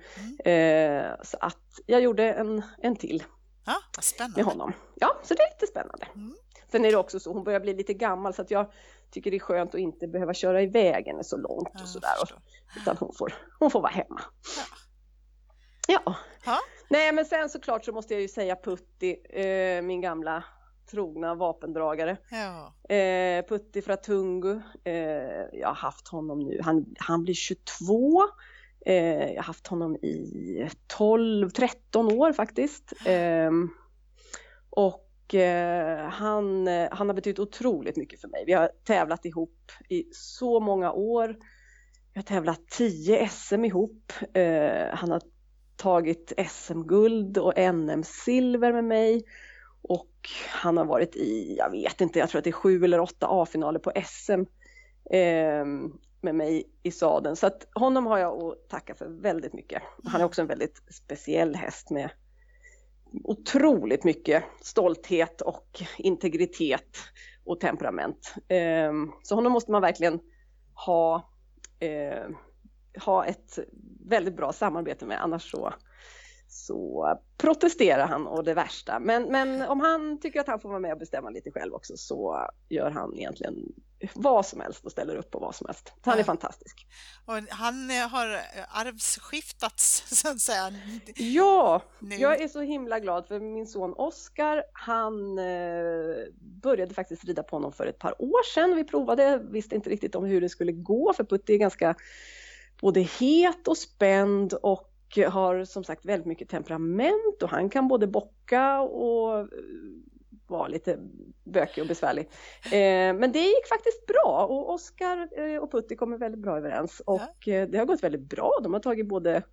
Eh, 0.46 1.12
så 1.24 1.38
att 1.42 1.80
jag 1.86 2.02
gjorde 2.02 2.34
en, 2.34 2.62
en 2.78 2.96
till 2.96 3.24
ja, 3.66 3.76
vad 3.96 4.04
spännande. 4.04 4.38
med 4.38 4.46
honom. 4.46 4.74
Ja, 4.96 5.22
så 5.24 5.34
det 5.34 5.44
är 5.44 5.50
lite 5.56 5.68
spännande. 5.68 6.08
Mm. 6.16 6.36
Sen 6.76 6.86
är 6.86 6.92
det 6.92 6.98
också 6.98 7.20
så, 7.20 7.34
hon 7.34 7.44
börjar 7.44 7.60
bli 7.60 7.74
lite 7.74 7.94
gammal 7.94 8.34
så 8.34 8.42
att 8.42 8.52
jag 8.52 8.72
tycker 9.12 9.32
det 9.32 9.38
är 9.38 9.40
skönt 9.40 9.76
att 9.76 9.80
inte 9.80 10.08
behöva 10.08 10.34
köra 10.34 10.62
iväg 10.62 11.08
henne 11.08 11.24
så 11.24 11.38
långt 11.38 11.70
Ja, 11.74 11.82
och 11.82 11.90
sådär. 11.90 12.10
Och, 12.22 12.30
utan 12.78 12.98
hon 12.98 13.14
får, 13.14 13.34
hon 13.60 13.72
får 13.72 13.82
vara 13.82 13.92
hemma. 13.92 14.22
Ja. 15.88 16.16
Ja. 16.46 16.58
Nej 16.90 17.12
men 17.12 17.26
sen 17.26 17.50
såklart 17.50 17.86
så 17.86 17.92
måste 17.92 18.14
jag 18.14 18.22
ju 18.22 18.28
säga 18.28 18.56
Putti, 18.56 19.16
eh, 19.30 19.82
min 19.82 20.02
gamla 20.02 20.44
trogna 20.92 21.36
vapendragare. 21.36 22.18
Ja, 22.32 22.96
Eh, 22.96 23.46
Putti 23.46 23.82
Fratungu, 23.82 24.62
eh, 24.84 24.94
jag 25.54 25.68
har 25.68 25.76
haft 25.76 26.08
honom 26.08 26.40
nu, 26.40 26.60
han, 26.64 26.86
han 27.00 27.24
blir 27.24 27.34
22. 27.34 28.24
Eh, 28.86 28.96
jag 29.32 29.36
har 29.38 29.44
haft 29.44 29.68
honom 29.68 29.96
i 29.96 30.70
12-13 30.98 32.14
år 32.14 32.34
faktiskt. 32.34 32.94
Eh, 33.06 33.52
och 35.26 35.36
eh, 35.36 36.10
han, 36.10 36.68
eh, 36.68 36.88
han 36.92 37.10
har 37.10 37.14
betytt 37.14 37.40
otroligt 37.40 37.98
mycket 37.98 38.22
för 38.22 38.28
mig. 38.28 38.44
Vi 38.46 38.54
har 38.54 38.72
tävlat 38.84 39.26
ihop 39.26 39.72
i 39.90 40.04
så 40.12 40.60
många 40.60 40.92
år. 40.92 41.28
Vi 42.14 42.20
har 42.20 42.24
tävlat 42.24 42.62
10 42.70 43.30
SM 43.30 43.66
ihop. 43.66 44.14
Eh, 44.34 44.88
han 44.94 45.12
har 45.12 45.22
tagit 45.76 46.34
SM-guld 46.50 47.38
och 47.38 47.54
NM-silver 47.58 48.74
med 48.74 48.84
mig. 48.84 49.24
Och 49.82 50.30
han 50.50 50.78
har 50.78 50.86
varit 50.86 51.16
i, 51.16 51.56
jag 51.58 51.72
vet 51.72 52.02
inte, 52.02 52.20
jag 52.20 52.30
tror 52.30 52.40
att 52.40 52.44
det 52.44 52.50
är 52.50 52.52
sju 52.52 52.84
eller 52.84 53.00
åtta 53.00 53.28
A-finaler 53.30 53.80
på 53.80 53.92
SM 54.06 54.44
eh, 55.12 55.66
med 56.22 56.36
mig 56.36 56.64
i 56.84 56.92
sadeln. 56.92 57.36
Så 57.36 57.48
att 57.48 57.68
honom 57.74 58.06
har 58.06 58.18
jag 58.18 58.44
att 58.44 58.70
tacka 58.70 58.96
för 58.96 59.08
väldigt 59.08 59.54
mycket. 59.54 59.82
Han 60.04 60.22
är 60.22 60.26
också 60.26 60.42
en 60.42 60.48
väldigt 60.48 60.82
speciell 60.90 61.56
häst 61.56 61.90
med 61.90 62.10
otroligt 63.24 64.04
mycket 64.04 64.44
stolthet 64.62 65.42
och 65.42 65.82
integritet 65.98 66.98
och 67.46 67.60
temperament. 67.60 68.36
Ehm, 68.48 69.12
så 69.24 69.36
honom 69.36 69.52
måste 69.52 69.72
man 69.72 69.82
verkligen 69.82 70.20
ha, 70.86 71.30
eh, 71.80 72.30
ha 73.06 73.26
ett 73.26 73.60
väldigt 74.10 74.36
bra 74.36 74.54
samarbete 74.54 75.06
med 75.06 75.24
annars 75.24 75.52
så, 75.52 75.74
så 76.56 77.18
protesterar 77.38 78.08
han 78.08 78.28
och 78.28 78.44
det 78.44 78.54
värsta. 78.54 79.00
Men, 79.00 79.24
men 79.24 79.62
om 79.62 79.80
han 79.80 80.20
tycker 80.20 80.40
att 80.40 80.48
han 80.48 80.60
får 80.60 80.70
vara 80.70 80.80
med 80.80 80.92
och 80.92 81.00
bestämma 81.00 81.30
lite 81.30 81.52
själv 81.52 81.74
också 81.74 81.98
så 81.98 82.50
gör 82.70 82.92
han 82.92 83.18
egentligen 83.18 83.56
vad 84.14 84.46
som 84.46 84.60
helst 84.62 84.86
och 84.86 84.92
ställer 84.92 85.16
upp 85.16 85.32
på 85.32 85.40
vad 85.40 85.56
som 85.56 85.68
helst. 85.68 85.94
Han 86.02 86.20
är 86.20 86.24
fantastisk. 86.24 86.88
Och 87.26 87.34
han 87.50 87.92
eh, 87.92 88.10
har 88.10 88.34
eh, 88.34 88.80
arvsskiftats 88.80 90.04
så 90.22 90.30
att 90.30 90.40
säga. 90.40 90.74
Ja, 91.16 91.82
nu. 92.00 92.16
jag 92.16 92.42
är 92.42 92.48
så 92.48 92.62
himla 92.62 93.00
glad 93.00 93.28
för 93.28 93.40
min 93.40 93.68
son 93.68 93.94
Oskar, 93.94 94.64
han 94.74 95.40
eh, 95.40 96.16
började 96.40 96.94
faktiskt 96.94 97.24
rida 97.24 97.44
på 97.44 97.56
honom 97.56 97.72
för 97.72 97.88
ett 97.88 98.00
par 98.00 98.22
år 98.22 98.54
sedan. 98.54 98.76
Vi 98.76 98.84
provade, 98.84 99.38
visste 99.38 99.76
inte 99.76 99.90
riktigt 99.90 100.16
om 100.16 100.26
hur 100.26 100.42
det 100.42 100.50
skulle 100.50 100.72
gå 100.72 101.14
för 101.14 101.24
Putti 101.24 101.54
är 101.54 101.58
ganska 101.58 101.96
både 102.82 103.00
het 103.00 103.68
och 103.68 103.78
spänd 103.78 104.54
och 104.54 104.95
har 105.24 105.64
som 105.64 105.84
sagt 105.84 106.06
väldigt 106.06 106.28
mycket 106.28 106.50
temperament 106.50 107.44
och 107.44 107.50
han 107.50 107.70
kan 107.70 107.88
både 107.88 108.08
bocka 108.08 108.80
och 108.80 109.40
eh, 109.40 109.46
vara 110.48 110.68
lite 110.68 111.00
bökig 111.44 111.82
och 111.82 111.88
besvärlig. 111.88 112.30
Eh, 112.66 113.14
men 113.20 113.32
det 113.32 113.40
gick 113.40 113.68
faktiskt 113.70 114.06
bra 114.06 114.48
och 114.50 114.74
Oskar 114.74 115.30
eh, 115.40 115.58
och 115.58 115.72
Putti 115.72 115.96
kommer 115.96 116.18
väldigt 116.18 116.42
bra 116.42 116.58
överens 116.58 117.02
och 117.06 117.22
ja. 117.46 117.66
det 117.66 117.78
har 117.78 117.86
gått 117.86 118.04
väldigt 118.04 118.30
bra. 118.30 118.52
De 118.64 118.74
har 118.74 118.80
tagit 118.80 119.08
både 119.08 119.44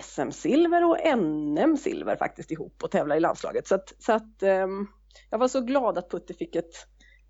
SM-silver 0.00 0.84
och 0.84 0.96
NM-silver 1.18 2.16
faktiskt 2.16 2.50
ihop 2.50 2.82
och 2.82 2.90
tävlar 2.90 3.16
i 3.16 3.20
landslaget. 3.20 3.66
Så 3.66 3.74
att, 3.74 3.94
så 3.98 4.12
att 4.12 4.42
um, 4.42 4.88
jag 5.30 5.38
var 5.38 5.48
så 5.48 5.60
glad 5.60 5.98
att 5.98 6.10
Putti 6.10 6.34
fick 6.34 6.56
ett 6.56 6.74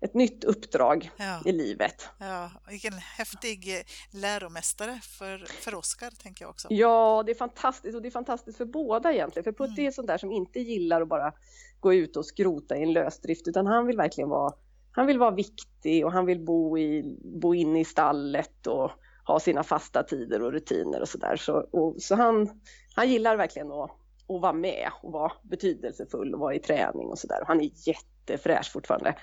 ett 0.03 0.13
nytt 0.13 0.43
uppdrag 0.43 1.11
ja. 1.17 1.41
i 1.45 1.51
livet. 1.51 2.09
Ja, 2.17 2.51
vilken 2.69 2.93
häftig 2.93 3.77
eh, 3.77 3.83
läromästare 4.11 4.99
för, 5.03 5.37
för 5.37 5.75
Oskar, 5.75 6.11
tänker 6.11 6.45
jag 6.45 6.49
också. 6.49 6.67
Ja, 6.71 7.23
det 7.25 7.31
är 7.31 7.35
fantastiskt 7.35 7.95
och 7.95 8.01
det 8.01 8.09
är 8.09 8.11
fantastiskt 8.11 8.57
för 8.57 8.65
båda 8.65 9.13
egentligen. 9.13 9.43
För 9.43 9.51
Putti 9.51 9.81
mm. 9.81 9.87
är 9.87 9.91
sån 9.91 10.05
där 10.05 10.17
som 10.17 10.31
inte 10.31 10.59
gillar 10.59 11.01
att 11.01 11.07
bara 11.07 11.33
gå 11.79 11.93
ut 11.93 12.17
och 12.17 12.25
skrota 12.25 12.77
i 12.77 12.83
en 12.83 12.93
lösdrift, 12.93 13.47
utan 13.47 13.67
han 13.67 13.87
vill 13.87 13.97
verkligen 13.97 14.29
vara, 14.29 14.53
han 14.91 15.07
vill 15.07 15.19
vara 15.19 15.31
viktig 15.31 16.05
och 16.05 16.11
han 16.11 16.25
vill 16.25 16.45
bo, 16.45 16.77
i, 16.77 17.17
bo 17.23 17.53
inne 17.53 17.79
i 17.79 17.85
stallet 17.85 18.67
och 18.67 18.91
ha 19.25 19.39
sina 19.39 19.63
fasta 19.63 20.03
tider 20.03 20.41
och 20.41 20.51
rutiner 20.51 21.01
och 21.01 21.09
sådär. 21.09 21.35
Så, 21.35 21.67
så 21.99 22.15
han, 22.15 22.61
han 22.95 23.09
gillar 23.09 23.35
verkligen 23.35 23.71
att, 23.71 23.91
att 24.27 24.41
vara 24.41 24.53
med 24.53 24.89
och 25.01 25.11
vara 25.11 25.31
betydelsefull 25.43 26.33
och 26.33 26.39
vara 26.39 26.55
i 26.55 26.59
träning 26.59 27.07
och 27.07 27.19
sådär. 27.19 27.43
Han 27.47 27.61
är 27.61 27.69
jätte 27.87 28.13
jättefräsch 28.27 28.71
fortfarande. 28.71 29.15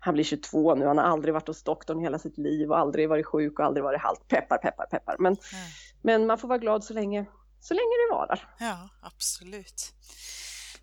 Han 0.00 0.14
blir 0.14 0.24
22 0.24 0.74
nu, 0.74 0.86
han 0.86 0.98
har 0.98 1.04
aldrig 1.04 1.34
varit 1.34 1.48
hos 1.48 1.62
doktorn 1.62 2.00
hela 2.00 2.18
sitt 2.18 2.38
liv 2.38 2.70
och 2.70 2.78
aldrig 2.78 3.08
varit 3.08 3.26
sjuk 3.26 3.58
och 3.58 3.64
aldrig 3.64 3.84
varit 3.84 4.00
halt. 4.00 4.28
Peppar, 4.28 4.58
peppar, 4.58 4.86
peppar. 4.86 5.16
Men, 5.18 5.32
mm. 5.32 5.70
men 6.02 6.26
man 6.26 6.38
får 6.38 6.48
vara 6.48 6.58
glad 6.58 6.84
så 6.84 6.94
länge, 6.94 7.26
så 7.60 7.74
länge 7.74 7.82
det 8.08 8.14
varar. 8.14 8.54
Ja, 8.58 8.88
absolut. 9.02 9.94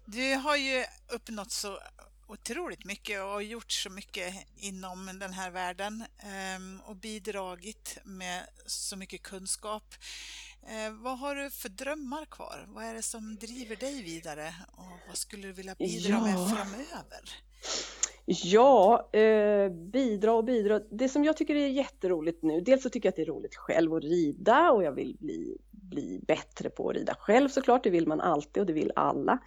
Du 0.06 0.36
har 0.36 0.56
ju 0.56 0.84
uppnått 1.14 1.52
så 1.52 1.78
otroligt 2.28 2.86
mycket 2.86 3.24
och 3.24 3.44
gjort 3.44 3.72
så 3.72 3.90
mycket 3.90 4.34
inom 4.56 5.20
den 5.20 5.34
här 5.34 5.52
världen 5.52 6.06
ehm, 6.18 6.82
och 6.86 6.96
bidragit 6.96 7.98
med 8.04 8.44
så 8.66 8.98
mycket 8.98 9.24
kunskap. 9.24 9.84
Vad 11.16 11.20
har 11.20 11.36
du 11.36 11.50
för 11.50 11.70
drömmar 11.70 12.26
kvar? 12.26 12.66
Vad 12.68 12.84
är 12.84 12.94
det 12.94 13.02
som 13.02 13.36
driver 13.36 13.76
dig 13.76 14.04
vidare 14.04 14.54
och 14.72 15.00
vad 15.08 15.18
skulle 15.18 15.48
du 15.48 15.54
vilja 15.54 15.76
bidra 15.76 16.10
ja. 16.10 16.22
med 16.22 16.34
framöver? 16.34 17.34
Ja, 18.26 19.10
eh, 19.12 19.70
bidra 19.70 20.34
och 20.34 20.44
bidra. 20.46 20.80
Det 20.80 21.10
som 21.10 21.24
jag 21.24 21.38
tycker 21.38 21.56
är 21.56 21.68
jätteroligt 21.68 22.44
nu, 22.44 22.62
dels 22.62 22.84
så 22.84 22.90
tycker 22.90 23.08
jag 23.08 23.12
att 23.12 23.16
det 23.16 23.22
är 23.22 23.26
roligt 23.26 23.56
själv 23.56 23.94
att 23.94 24.04
rida 24.04 24.72
och 24.72 24.84
jag 24.84 24.92
vill 24.92 25.18
bli 25.20 25.58
bli 25.90 26.20
bättre 26.28 26.70
på 26.70 26.90
att 26.90 26.96
rida 26.96 27.16
själv 27.20 27.50
såklart, 27.50 27.84
det 27.84 27.90
vill 27.90 28.08
man 28.08 28.22
alltid 28.22 28.62
och 28.62 28.68
det 28.68 28.74
vill 28.74 28.92
alla. 28.96 29.40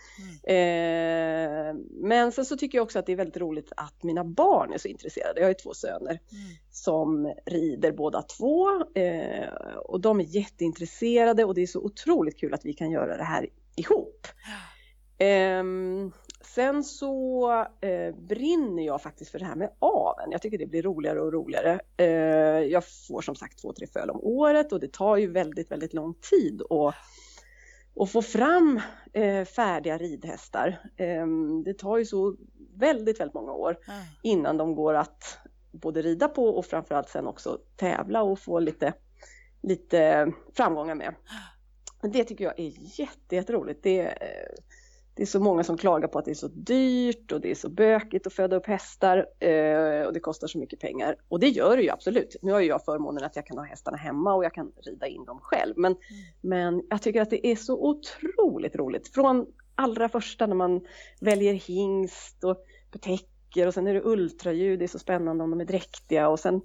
Mm. 0.45 1.77
Eh, 1.77 1.85
men 1.91 2.33
sen 2.33 2.45
så 2.45 2.57
tycker 2.57 2.79
jag 2.79 2.83
också 2.83 2.99
att 2.99 3.07
det 3.07 3.13
är 3.13 3.17
väldigt 3.17 3.37
roligt 3.37 3.73
att 3.77 4.03
mina 4.03 4.25
barn 4.25 4.73
är 4.73 4.79
så 4.79 4.89
intresserade. 4.89 5.41
Jag 5.41 5.45
har 5.45 5.51
ju 5.51 5.55
två 5.55 5.75
söner 5.75 6.11
mm. 6.11 6.57
som 6.71 7.35
rider 7.47 7.93
båda 7.93 8.23
två 8.23 8.69
eh, 8.95 9.77
och 9.85 10.01
de 10.01 10.21
är 10.21 10.25
jätteintresserade 10.25 11.45
och 11.45 11.55
det 11.55 11.63
är 11.63 11.67
så 11.67 11.81
otroligt 11.81 12.41
kul 12.41 12.55
att 12.55 12.65
vi 12.65 12.73
kan 12.73 12.91
göra 12.91 13.17
det 13.17 13.25
här 13.25 13.49
ihop. 13.77 14.27
Eh, 15.19 15.65
Sen 16.55 16.85
så 16.85 17.51
eh, 17.81 18.15
brinner 18.15 18.83
jag 18.83 19.03
faktiskt 19.03 19.31
för 19.31 19.39
det 19.39 19.45
här 19.45 19.57
med 19.57 19.71
aven. 19.79 20.31
Jag 20.31 20.43
tycker 20.43 20.59
det 20.59 20.67
blir 20.67 20.83
roligare 20.83 21.21
och 21.21 21.33
roligare. 21.33 21.81
Eh, 21.97 22.07
jag 22.67 22.85
får 23.09 23.23
som 23.23 23.35
sagt 23.35 23.59
två, 23.59 23.73
tre 23.73 23.87
föl 23.87 24.11
om 24.11 24.21
året 24.23 24.73
och 24.73 24.81
det 24.81 24.93
tar 24.93 25.17
ju 25.17 25.31
väldigt, 25.33 25.71
väldigt 25.71 25.95
lång 25.95 26.15
tid 26.15 26.63
att, 26.63 26.95
att 28.01 28.11
få 28.11 28.23
fram 28.23 28.81
eh, 29.13 29.45
färdiga 29.45 29.99
ridhästar. 29.99 30.91
Ehm, 30.97 31.63
det 31.65 31.75
tar 31.75 31.99
ju 31.99 32.05
så 32.05 32.37
väldigt, 32.75 33.21
väldigt 33.21 33.35
många 33.35 33.53
år 33.53 33.79
mm. 33.89 34.01
innan 34.23 34.57
de 34.57 34.75
går 34.75 34.95
att 34.95 35.39
både 35.71 36.03
rida 36.03 36.29
på 36.29 36.49
och 36.49 36.67
framförallt 36.67 37.09
sen 37.09 37.27
också 37.27 37.59
tävla 37.77 38.23
och 38.23 38.39
få 38.39 38.59
lite, 38.59 38.93
lite 39.63 40.33
framgångar 40.53 40.95
med. 40.95 41.15
Det 42.03 42.25
tycker 42.25 42.45
jag 42.45 42.59
är 42.59 42.73
jätte, 43.01 43.37
jätteroligt. 43.37 43.83
Det, 43.83 44.01
eh, 44.01 44.55
det 45.19 45.25
är 45.25 45.27
så 45.27 45.41
många 45.41 45.65
som 45.65 45.77
klagar 45.77 46.09
på 46.09 46.19
att 46.19 46.25
det 46.25 46.31
är 46.31 46.35
så 46.35 46.49
dyrt 46.49 47.33
och 47.33 47.41
det 47.41 47.51
är 47.51 47.55
så 47.55 47.69
bökigt 47.69 48.27
att 48.27 48.33
föda 48.33 48.57
upp 48.57 48.67
hästar 48.67 49.27
eh, 49.41 50.07
och 50.07 50.13
det 50.13 50.21
kostar 50.21 50.47
så 50.47 50.59
mycket 50.59 50.81
pengar. 50.81 51.17
Och 51.29 51.41
det 51.41 51.49
gör 51.49 51.77
det 51.77 51.83
ju 51.83 51.91
absolut. 51.91 52.37
Nu 52.43 52.53
har 52.53 52.61
ju 52.61 52.67
jag 52.67 52.85
förmånen 52.85 53.25
att 53.25 53.37
jag 53.37 53.47
kan 53.47 53.59
ha 53.59 53.65
hästarna 53.65 53.97
hemma 53.97 54.35
och 54.35 54.45
jag 54.45 54.55
kan 54.55 54.73
rida 54.77 55.07
in 55.07 55.25
dem 55.25 55.39
själv. 55.43 55.75
Men, 55.77 55.93
mm. 55.93 56.03
men 56.41 56.83
jag 56.91 57.03
tycker 57.03 57.23
att 57.23 57.31
det 57.31 57.47
är 57.47 57.57
så 57.57 57.89
otroligt 57.89 58.77
roligt. 58.77 59.09
Från 59.09 59.47
allra 59.75 60.09
första 60.09 60.47
när 60.47 60.55
man 60.55 60.81
väljer 61.21 61.55
hingst 61.55 62.45
och 62.45 62.65
betäcker 62.93 63.67
och 63.67 63.75
sen 63.75 63.87
är 63.87 63.95
det 63.95 64.05
ultraljud, 64.05 64.79
det 64.79 64.85
är 64.85 64.89
så 64.89 64.99
spännande 64.99 65.45
om 65.45 65.51
de 65.51 65.61
är 65.61 65.65
dräktiga 65.65 66.29
och 66.29 66.41
sen 66.41 66.61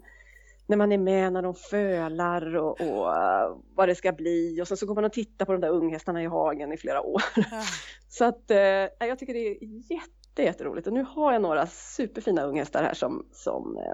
när 0.68 0.78
man 0.78 0.92
är 0.92 0.98
med 0.98 1.34
när 1.34 1.42
de 1.42 1.56
fölar 1.56 2.56
och, 2.56 2.82
och 2.82 3.08
uh, 3.08 3.58
vad 3.76 3.88
det 3.88 3.96
ska 3.96 4.12
bli 4.12 4.62
och 4.62 4.68
sen 4.68 4.78
så 4.78 4.86
går 4.86 4.96
man 4.96 5.06
och 5.06 5.14
tittar 5.14 5.46
på 5.46 5.52
de 5.52 5.62
där 5.62 5.70
unghästarna 5.70 6.24
i 6.24 6.26
hagen 6.26 6.74
i 6.74 6.78
flera 6.78 7.02
år. 7.02 7.22
Ja. 7.36 7.64
så 8.10 8.26
att 8.26 8.52
uh, 8.52 9.08
jag 9.08 9.20
tycker 9.20 9.34
det 9.34 9.48
är 9.48 9.64
jätte, 9.92 10.44
jätteroligt 10.44 10.88
och 10.88 10.94
nu 10.94 11.04
har 11.04 11.34
jag 11.34 11.42
några 11.42 11.68
superfina 11.68 12.44
unghästar 12.44 12.84
här 12.84 12.94
som, 12.94 13.28
som 13.32 13.78
uh, 13.78 13.94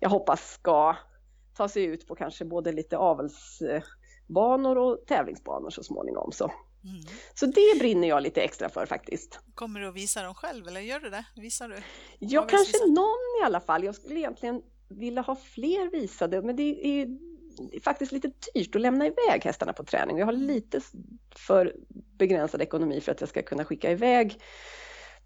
jag 0.00 0.08
hoppas 0.08 0.50
ska 0.50 0.96
ta 1.56 1.68
sig 1.68 1.84
ut 1.84 2.06
på 2.06 2.14
kanske 2.14 2.44
både 2.44 2.72
lite 2.72 2.96
avelsbanor 2.96 4.78
och 4.78 4.98
tävlingsbanor 5.06 5.70
så 5.70 5.82
småningom. 5.82 6.32
Så. 6.32 6.44
Mm. 6.84 7.00
Så 7.34 7.46
det 7.46 7.78
brinner 7.78 8.08
jag 8.08 8.22
lite 8.22 8.40
extra 8.40 8.68
för 8.68 8.86
faktiskt. 8.86 9.40
Kommer 9.54 9.80
du 9.80 9.88
att 9.88 9.94
visa 9.94 10.22
dem 10.22 10.34
själv 10.34 10.68
eller 10.68 10.80
gör 10.80 11.00
du 11.00 11.10
det? 11.10 11.24
Visar 11.36 11.68
du? 11.68 11.76
Ja, 12.18 12.46
kanske 12.46 12.86
någon 12.86 13.42
i 13.42 13.44
alla 13.44 13.60
fall. 13.60 13.84
Jag 13.84 13.94
skulle 13.94 14.20
egentligen 14.20 14.62
vilja 14.90 15.22
ha 15.22 15.36
fler 15.36 15.90
visade, 15.90 16.42
men 16.42 16.56
det 16.56 16.86
är 16.86 17.08
faktiskt 17.84 18.12
lite 18.12 18.32
dyrt 18.54 18.76
att 18.76 18.82
lämna 18.82 19.06
iväg 19.06 19.44
hästarna 19.44 19.72
på 19.72 19.84
träning. 19.84 20.18
Jag 20.18 20.26
har 20.26 20.32
lite 20.32 20.80
för 21.36 21.74
begränsad 22.18 22.62
ekonomi 22.62 23.00
för 23.00 23.12
att 23.12 23.20
jag 23.20 23.28
ska 23.28 23.42
kunna 23.42 23.64
skicka 23.64 23.90
iväg 23.90 24.40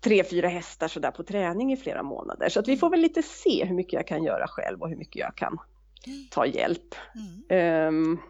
tre, 0.01 0.25
fyra 0.25 0.49
hästar 0.49 0.89
sådär 0.89 1.11
på 1.11 1.23
träning 1.23 1.73
i 1.73 1.77
flera 1.77 2.03
månader. 2.03 2.49
Så 2.49 2.61
att 2.61 2.69
vi 2.69 2.77
får 2.77 2.91
väl 2.91 3.01
lite 3.01 3.23
se 3.23 3.65
hur 3.65 3.75
mycket 3.75 3.93
jag 3.93 4.07
kan 4.07 4.25
göra 4.25 4.47
själv 4.49 4.83
och 4.83 4.89
hur 4.89 4.97
mycket 4.97 5.17
jag 5.17 5.37
kan 5.37 5.59
ta 6.31 6.47
hjälp. 6.47 6.95
Mm. 7.51 7.89
Um, 7.89 8.21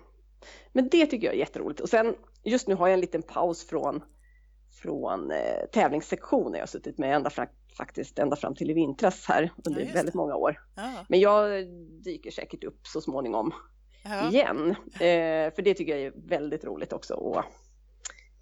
men 0.73 0.88
det 0.88 1.07
tycker 1.07 1.26
jag 1.26 1.35
är 1.35 1.38
jätteroligt. 1.38 1.81
Och 1.81 1.88
sen 1.88 2.14
just 2.45 2.69
nu 2.69 2.75
har 2.75 2.88
jag 2.88 2.95
en 2.95 3.00
liten 3.00 3.23
paus 3.23 3.67
från, 3.67 4.03
från 4.85 5.31
eh, 5.31 5.67
tävlingssektionen. 5.73 6.53
Jag 6.53 6.61
har 6.61 6.67
suttit 6.67 6.99
med 6.99 7.17
ända 7.17 7.31
fram, 7.31 7.47
faktiskt 7.76 8.19
ända 8.19 8.37
fram 8.37 8.55
till 8.55 8.71
i 8.71 8.75
vintras 8.75 9.26
här 9.29 9.53
under 9.64 9.81
ja, 9.81 9.91
väldigt 9.95 10.14
många 10.14 10.37
år. 10.37 10.61
Ja. 10.75 10.91
Men 11.09 11.21
jag 11.21 11.67
dyker 12.05 12.31
säkert 12.31 12.64
upp 12.64 12.87
så 12.87 13.00
småningom 13.00 13.53
ja. 14.05 14.29
igen. 14.29 14.71
Eh, 14.95 15.55
för 15.55 15.62
det 15.62 15.75
tycker 15.75 15.97
jag 15.97 16.07
är 16.07 16.12
väldigt 16.17 16.64
roligt 16.64 16.93
också 16.93 17.14
att 17.14 17.45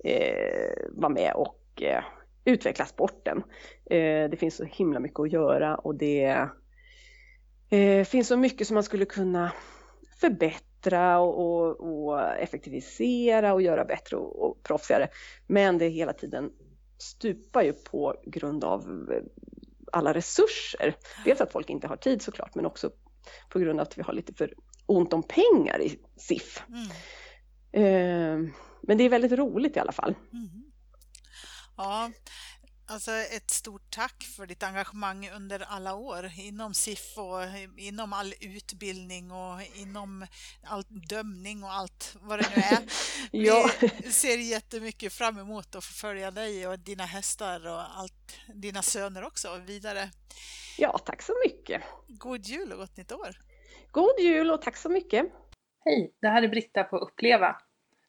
eh, 0.05 0.85
vara 0.91 1.13
med 1.13 1.33
och 1.35 1.83
eh, 1.83 2.05
utveckla 2.45 2.87
sporten. 2.87 3.43
Eh, 3.91 4.31
det 4.31 4.37
finns 4.39 4.57
så 4.57 4.65
himla 4.65 5.01
mycket 5.01 5.21
att 5.21 5.33
göra 5.33 5.77
och 5.77 5.95
det 5.95 6.49
eh, 7.71 8.05
finns 8.05 8.29
så 8.29 8.37
mycket 8.37 8.67
som 8.67 8.75
man 8.75 8.85
skulle 8.85 9.05
kunna 9.05 9.53
förbättra 10.21 10.72
och, 10.87 11.41
och, 11.41 11.81
och 11.81 12.21
effektivisera 12.21 13.53
och 13.53 13.63
göra 13.63 13.85
bättre 13.85 14.17
och, 14.17 14.45
och 14.45 14.63
proffsigare. 14.63 15.09
Men 15.47 15.79
det 15.79 15.89
hela 15.89 16.13
tiden 16.13 16.51
stupar 16.99 17.63
ju 17.63 17.73
på 17.73 18.15
grund 18.27 18.65
av 18.65 19.11
eh, 19.13 19.23
alla 19.93 20.15
resurser. 20.15 20.97
Dels 21.25 21.41
att 21.41 21.53
folk 21.53 21.71
inte 21.71 21.87
har 21.87 21.97
tid 21.97 22.23
såklart, 22.23 22.55
men 22.55 22.67
också 22.67 22.91
på 23.49 23.59
grund 23.59 23.81
av 23.81 23.87
att 23.87 23.99
vi 23.99 24.03
har 24.03 24.13
lite 24.13 24.35
för 24.35 24.55
ont 24.87 25.13
om 25.13 25.23
pengar 25.23 25.81
i 25.81 25.99
SIF. 26.17 26.63
Mm. 26.69 26.87
Eh, 27.73 28.53
men 28.83 28.99
det 28.99 29.05
är 29.05 29.09
väldigt 29.09 29.33
roligt 29.33 29.77
i 29.77 29.81
alla 29.81 29.93
fall. 29.93 30.15
Mm. 30.33 30.65
Ja, 31.77 32.11
Alltså 32.93 33.11
ett 33.11 33.51
stort 33.51 33.91
tack 33.91 34.23
för 34.37 34.47
ditt 34.47 34.63
engagemang 34.63 35.31
under 35.37 35.65
alla 35.69 35.95
år 35.95 36.31
inom 36.39 36.75
SIF 36.75 37.19
och 37.19 37.41
inom 37.79 38.13
all 38.13 38.35
utbildning 38.41 39.31
och 39.31 39.61
inom 39.77 40.27
all 40.67 40.85
dömning 41.09 41.65
och 41.65 41.73
allt 41.73 42.17
vad 42.21 42.39
det 42.39 42.47
nu 42.57 42.63
är. 42.63 42.79
ja. 43.31 43.71
Vi 43.81 44.13
ser 44.13 44.37
jättemycket 44.39 45.13
fram 45.13 45.39
emot 45.39 45.75
att 45.75 45.85
få 45.85 45.93
följa 45.93 46.31
dig 46.31 46.67
och 46.67 46.79
dina 46.79 47.05
hästar 47.05 47.67
och 47.67 47.99
allt, 47.99 48.37
dina 48.55 48.83
söner 48.83 49.25
också 49.25 49.61
vidare. 49.67 50.11
Ja, 50.79 50.99
tack 50.99 51.23
så 51.23 51.35
mycket. 51.47 51.83
God 52.09 52.47
jul 52.47 52.73
och 52.73 52.79
gott 52.79 52.97
nytt 52.97 53.13
år. 53.13 53.37
God 53.91 54.21
jul 54.21 54.51
och 54.51 54.63
tack 54.63 54.77
så 54.77 54.89
mycket. 54.89 55.27
Hej, 55.85 56.15
det 56.21 56.29
här 56.29 56.43
är 56.43 56.49
Britta 56.49 56.85
på 56.85 56.97
Uppleva. 56.97 57.57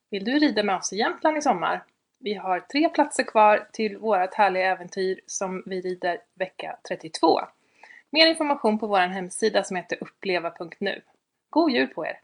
Vill 0.09 0.25
du 0.25 0.39
rida 0.39 0.63
med 0.63 0.75
oss 0.75 0.93
i 0.93 0.97
Jämtland 0.97 1.37
i 1.37 1.41
sommar? 1.41 1.85
Vi 2.23 2.33
har 2.33 2.59
tre 2.59 2.89
platser 2.89 3.23
kvar 3.23 3.67
till 3.73 3.97
vårt 3.97 4.33
härliga 4.33 4.71
äventyr 4.71 5.19
som 5.25 5.63
vi 5.65 5.81
rider 5.81 6.17
vecka 6.33 6.77
32. 6.87 7.39
Mer 8.09 8.27
information 8.27 8.79
på 8.79 8.87
vår 8.87 8.97
hemsida 8.97 9.63
som 9.63 9.75
heter 9.75 9.97
uppleva.nu. 10.01 11.01
God 11.49 11.71
jul 11.71 11.87
på 11.87 12.05
er! 12.05 12.19